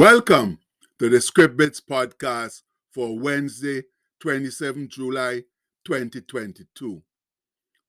[0.00, 0.60] Welcome
[0.98, 3.82] to the Script Bits podcast for Wednesday,
[4.20, 5.42] 27 July
[5.84, 7.02] 2022.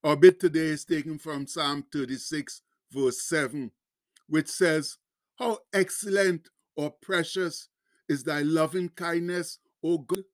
[0.03, 3.71] Our bit today is taken from Psalm 36, verse 7,
[4.27, 4.97] which says,
[5.39, 7.69] How excellent or precious
[8.09, 10.25] is thy loving kindness, O God.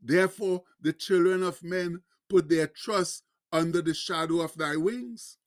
[0.00, 2.00] Therefore, the children of men
[2.30, 5.36] put their trust under the shadow of thy wings.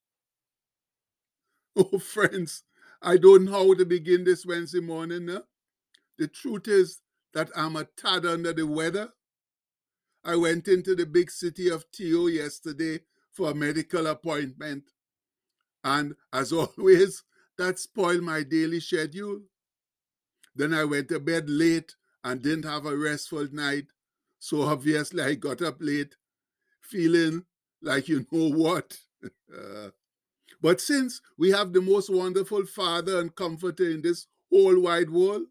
[1.75, 2.61] Oh, friends,
[3.01, 5.39] I don't know how to begin this Wednesday morning.
[6.17, 7.01] The truth is
[7.33, 9.09] that I'm a tad under the weather.
[10.23, 13.01] I went into the big city of Tio yesterday
[13.31, 14.85] for a medical appointment.
[15.83, 17.23] And as always,
[17.57, 19.41] that spoiled my daily schedule.
[20.55, 23.85] Then I went to bed late and didn't have a restful night.
[24.39, 26.15] So obviously, I got up late
[26.81, 27.45] feeling
[27.81, 28.97] like you know what.
[30.61, 35.43] But since we have the most wonderful Father and Comforter in this whole wide world,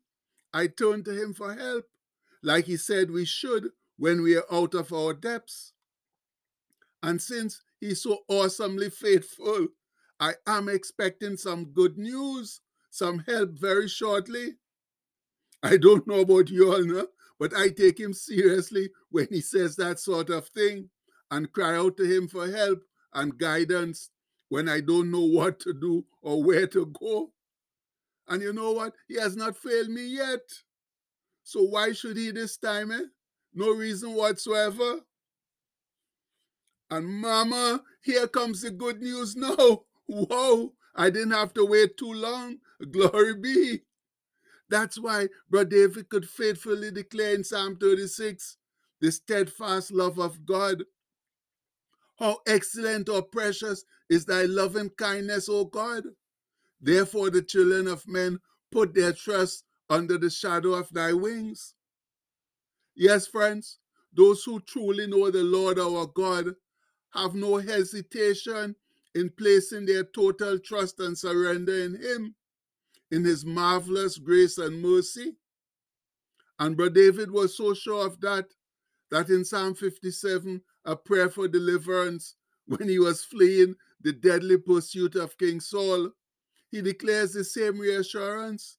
[0.54, 1.84] I turn to Him for help,
[2.42, 5.72] like He said we should when we are out of our depths.
[7.02, 9.68] And since He's so awesomely faithful,
[10.20, 14.54] I am expecting some good news, some help very shortly.
[15.62, 17.08] I don't know about you all, no?
[17.38, 20.88] but I take Him seriously when He says that sort of thing
[21.30, 24.10] and cry out to Him for help and guidance
[24.48, 27.33] when I don't know what to do or where to go.
[28.28, 28.94] And you know what?
[29.08, 30.40] He has not failed me yet.
[31.42, 33.04] So why should he this time, eh?
[33.54, 35.00] No reason whatsoever.
[36.90, 39.82] And mama, here comes the good news now.
[40.06, 42.58] Whoa, I didn't have to wait too long.
[42.90, 43.82] Glory be.
[44.68, 48.56] That's why Brother David could faithfully declare in Psalm 36
[49.00, 50.84] the steadfast love of God
[52.18, 56.04] how excellent or precious is thy loving kindness, O God.
[56.80, 58.38] Therefore, the children of men
[58.70, 61.74] put their trust under the shadow of thy wings.
[62.94, 63.78] Yes, friends,
[64.12, 66.54] those who truly know the Lord our God
[67.12, 68.76] have no hesitation
[69.14, 72.34] in placing their total trust and surrender in Him,
[73.10, 75.36] in His marvelous grace and mercy.
[76.58, 78.46] And Brother David was so sure of that,
[79.10, 82.36] that in Psalm 57, a prayer for deliverance
[82.66, 86.10] when he was fleeing the deadly pursuit of King Saul,
[86.74, 88.78] he declares the same reassurance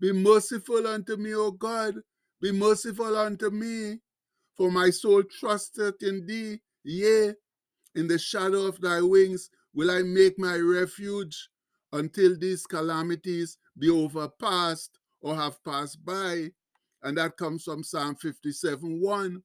[0.00, 1.96] Be merciful unto me, O God,
[2.40, 3.98] be merciful unto me,
[4.56, 6.62] for my soul trusteth in thee.
[6.84, 7.34] Yea,
[7.94, 11.50] in the shadow of thy wings will I make my refuge
[11.92, 16.48] until these calamities be overpassed or have passed by.
[17.02, 19.42] And that comes from Psalm 57 1.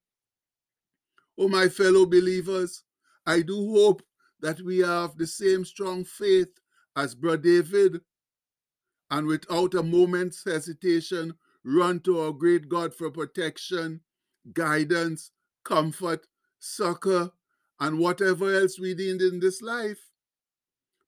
[1.38, 2.84] Oh, my fellow believers,
[3.26, 4.04] I do hope
[4.40, 6.48] that we have the same strong faith
[6.96, 8.02] as Brother David
[9.12, 11.34] and without a moment's hesitation
[11.64, 14.02] run to our great God for protection,
[14.54, 15.32] guidance,
[15.64, 16.28] comfort,
[16.60, 17.32] succor,
[17.80, 20.00] and whatever else we need in this life.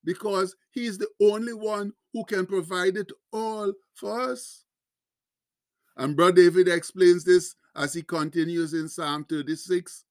[0.04, 4.64] Because He is the only one who can provide it all for us.
[5.96, 10.04] And Brother David explains this as he continues in Psalm 36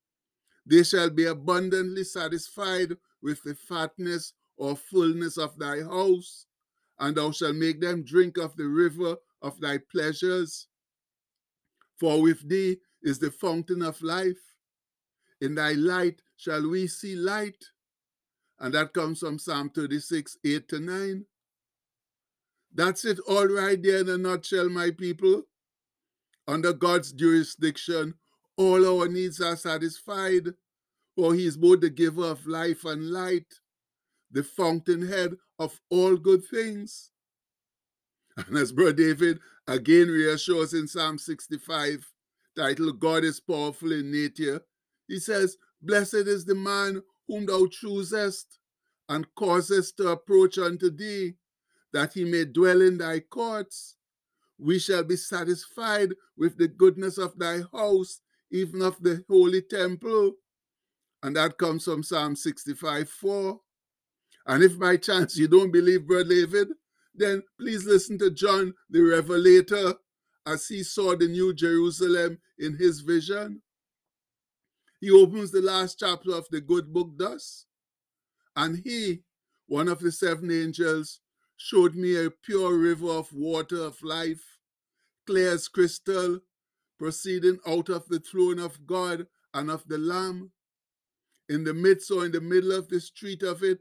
[0.65, 6.45] they shall be abundantly satisfied with the fatness or fullness of thy house,
[6.99, 10.67] and thou shalt make them drink of the river of thy pleasures.
[11.99, 14.39] For with thee is the fountain of life.
[15.41, 17.63] In thy light shall we see light.
[18.59, 21.25] And that comes from Psalm 36, 8 to 9.
[22.73, 25.43] That's it all right there in a nutshell, my people.
[26.47, 28.13] Under God's jurisdiction,
[28.57, 30.53] all our needs are satisfied,
[31.15, 33.47] for he is both the giver of life and light,
[34.35, 37.11] the fountainhead of all good things.
[38.37, 42.05] And as Brother David again reassures in Psalm 65,
[42.55, 44.61] titled God is Powerful in Nature,
[45.07, 48.59] he says, Blessed is the man whom thou choosest
[49.07, 51.35] and causest to approach unto thee,
[51.93, 53.95] that he may dwell in thy courts.
[54.59, 58.19] We shall be satisfied with the goodness of thy house,
[58.51, 60.33] even of the holy temple.
[61.23, 63.59] And that comes from Psalm 65 4.
[64.47, 66.67] And if by chance you don't believe Brother David,
[67.13, 69.95] then please listen to John the Revelator
[70.45, 73.61] as he saw the New Jerusalem in his vision.
[74.99, 77.65] He opens the last chapter of the good book thus.
[78.55, 79.23] And he,
[79.67, 81.19] one of the seven angels,
[81.57, 84.59] showed me a pure river of water of life,
[85.25, 86.39] clear as crystal,
[86.97, 90.51] proceeding out of the throne of God and of the Lamb.
[91.49, 93.79] In the midst or in the middle of the street of it,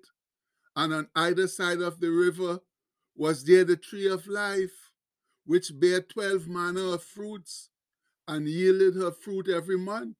[0.76, 2.60] and on either side of the river,
[3.16, 4.90] was there the tree of life,
[5.46, 7.70] which bare twelve manner of fruits,
[8.26, 10.16] and yielded her fruit every month.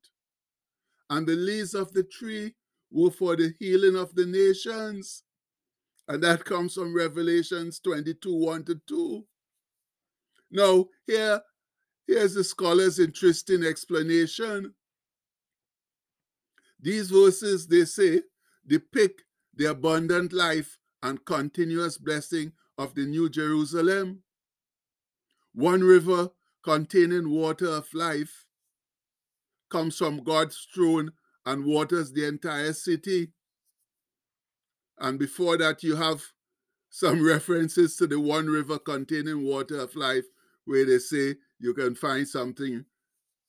[1.10, 2.54] And the leaves of the tree
[2.90, 5.24] were for the healing of the nations.
[6.06, 9.24] And that comes from Revelations 22 1 to 2.
[10.50, 11.40] Now, here,
[12.06, 14.74] here's the scholar's interesting explanation.
[16.78, 18.22] These verses, they say,
[18.66, 19.23] depict
[19.56, 24.22] the abundant life and continuous blessing of the New Jerusalem.
[25.54, 26.30] One river
[26.62, 28.46] containing water of life
[29.70, 31.12] comes from God's throne
[31.46, 33.32] and waters the entire city.
[34.98, 36.22] And before that, you have
[36.90, 40.24] some references to the one river containing water of life,
[40.64, 42.84] where they say you can find something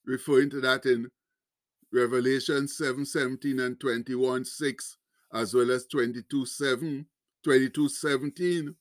[0.04, 1.10] referring to that in
[1.92, 4.96] Revelation 7 17 and 21 6,
[5.32, 7.06] as well as 22 7,
[7.42, 8.74] 22 17.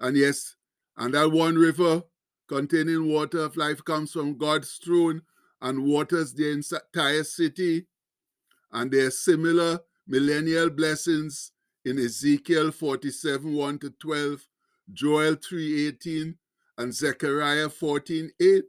[0.00, 0.56] And yes,
[0.96, 2.02] and that one river
[2.48, 5.22] containing water of life comes from God's throne
[5.60, 7.86] and waters the entire city.
[8.72, 11.52] And there are similar millennial blessings
[11.84, 14.46] in Ezekiel 47 1 to 12,
[14.92, 16.36] Joel 3 18,
[16.78, 18.64] and Zechariah 14 8.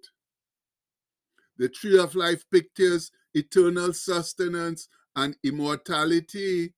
[1.58, 4.88] The tree of life pictures eternal sustenance
[5.24, 6.74] and immortality.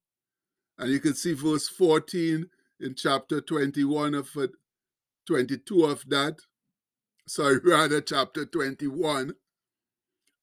[0.77, 2.49] And you can see verse 14
[2.79, 4.51] in chapter 21 of it,
[5.27, 6.39] 22 of that.
[7.27, 9.35] Sorry, rather chapter 21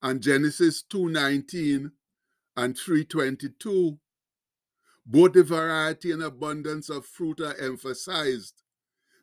[0.02, 1.92] and Genesis 2:19
[2.56, 3.98] and 3:22.
[5.04, 8.62] Both the variety and abundance of fruit are emphasized.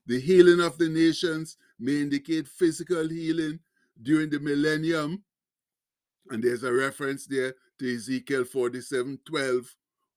[0.07, 3.59] The healing of the nations may indicate physical healing
[4.01, 5.23] during the millennium,
[6.29, 9.75] and there's a reference there to Ezekiel 47:12,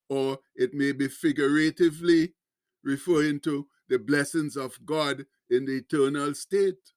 [0.08, 2.34] or it may be figuratively
[2.82, 6.92] referring to the blessings of God in the eternal state.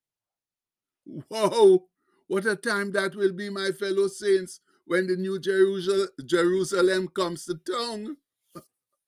[1.05, 1.87] Whoa!
[2.27, 7.55] What a time that will be, my fellow saints, when the new Jerusalem comes to
[7.55, 8.17] town.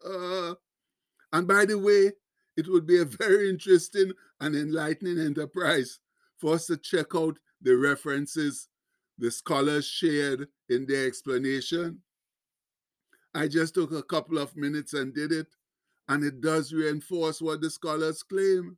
[0.06, 0.56] Uh,
[1.32, 2.12] and by the way,
[2.58, 4.12] it would be a very interesting
[4.42, 6.00] and enlightening enterprise
[6.38, 8.68] for us to check out the references
[9.18, 12.02] the scholars shared in their explanation.
[13.34, 15.48] I just took a couple of minutes and did it,
[16.08, 18.78] and it does reinforce what the scholars claim.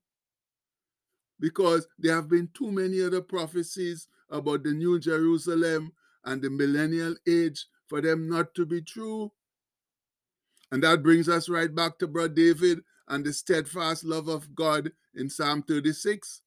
[1.40, 5.92] Because there have been too many other prophecies about the New Jerusalem
[6.24, 9.32] and the millennial age for them not to be true.
[10.72, 14.92] And that brings us right back to Brother David and the steadfast love of God
[15.14, 16.42] in Psalm 36,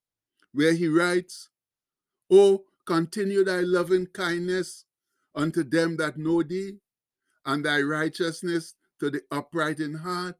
[0.52, 1.50] where he writes,
[2.30, 4.86] Oh, continue thy loving kindness
[5.34, 6.78] unto them that know thee,
[7.44, 10.38] and thy righteousness to the upright in heart.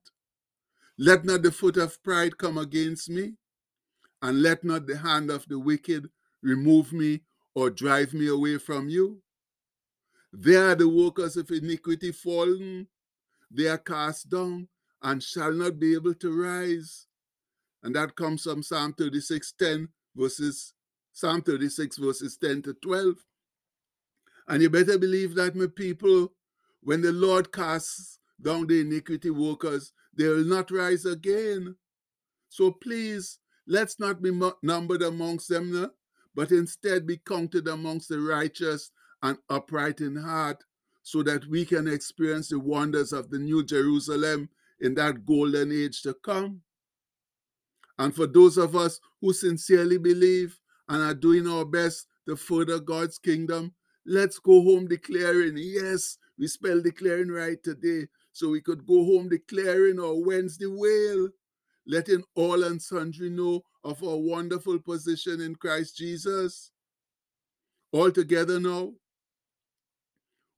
[0.97, 3.35] Let not the foot of pride come against me,
[4.23, 6.09] and let not the hand of the wicked
[6.43, 7.21] remove me
[7.55, 9.21] or drive me away from you.
[10.33, 12.89] There are the workers of iniquity fallen,
[13.51, 14.69] they are cast down
[15.03, 17.09] and shall not be able to rise.
[17.83, 20.73] And that comes from Psalm 36, 10 verses,
[21.19, 23.17] Psalm 36 verses 10 to 12.
[24.47, 26.33] And you better believe that, my people,
[26.81, 31.75] when the Lord casts down the iniquity workers, they will not rise again.
[32.49, 34.31] So please, let's not be
[34.63, 35.91] numbered amongst them.
[36.37, 40.63] But instead be counted amongst the righteous and upright in heart,
[41.03, 46.01] so that we can experience the wonders of the New Jerusalem in that golden age
[46.03, 46.61] to come.
[47.99, 52.79] And for those of us who sincerely believe and are doing our best to further
[52.79, 53.75] God's kingdom,
[54.07, 59.29] let's go home declaring, yes, we spell declaring right today, so we could go home
[59.29, 61.29] declaring our Wednesday wail,
[61.87, 66.71] letting all and sundry know of our wonderful position in Christ Jesus.
[67.93, 68.93] All together now.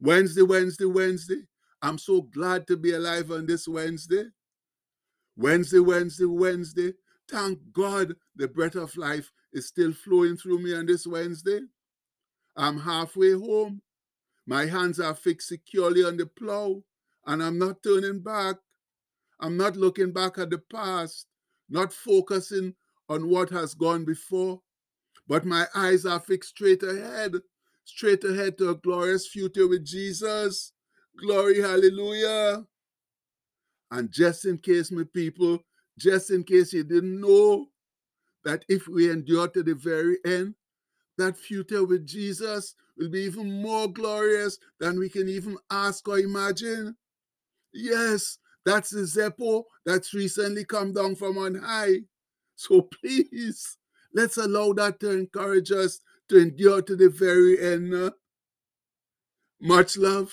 [0.01, 1.43] Wednesday, Wednesday, Wednesday.
[1.83, 4.25] I'm so glad to be alive on this Wednesday.
[5.37, 6.93] Wednesday, Wednesday, Wednesday.
[7.31, 11.61] Thank God the breath of life is still flowing through me on this Wednesday.
[12.57, 13.83] I'm halfway home.
[14.47, 16.83] My hands are fixed securely on the plow,
[17.27, 18.57] and I'm not turning back.
[19.39, 21.27] I'm not looking back at the past,
[21.69, 22.75] not focusing
[23.09, 24.61] on what has gone before,
[25.29, 27.35] but my eyes are fixed straight ahead,
[27.85, 30.73] straight ahead to a glorious future with Jesus.
[31.17, 32.65] Glory, hallelujah.
[33.93, 35.61] And just in case, my people,
[36.01, 37.67] just in case you didn't know
[38.45, 40.55] that if we endure to the very end,
[41.19, 46.19] that future with Jesus will be even more glorious than we can even ask or
[46.19, 46.97] imagine.
[47.75, 52.01] Yes, that's the Zeppo that's recently come down from on high.
[52.57, 53.77] So please,
[54.13, 58.13] Let's allow that to encourage us to endure to the very end.
[59.61, 60.33] Much love.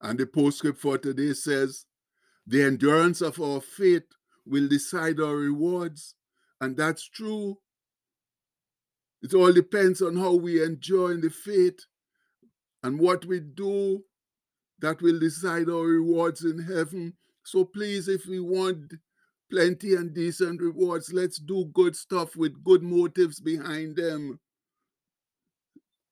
[0.00, 1.84] And the postscript for today says,
[2.48, 4.04] the endurance of our faith
[4.46, 6.14] will decide our rewards.
[6.60, 7.58] And that's true.
[9.22, 11.78] It all depends on how we endure in the faith
[12.82, 14.02] and what we do
[14.80, 17.12] that will decide our rewards in heaven.
[17.44, 18.94] So please, if we want
[19.50, 24.40] plenty and decent rewards, let's do good stuff with good motives behind them.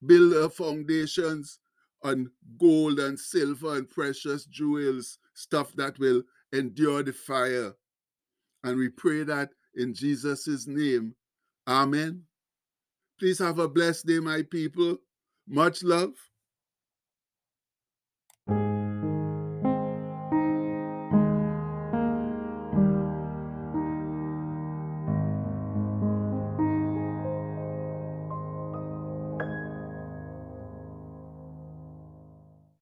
[0.04, 1.60] Build our foundations
[2.02, 7.72] on gold and silver and precious jewels, stuff that will endure the fire.
[8.64, 11.14] And we pray that in Jesus' name.
[11.68, 12.22] Amen.
[13.18, 14.98] Please have a blessed day, my people.
[15.48, 16.12] Much love.